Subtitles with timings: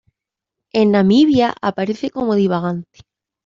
[0.73, 3.01] En Namibia aparece como divagante.